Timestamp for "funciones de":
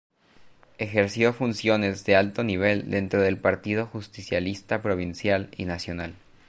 1.31-2.15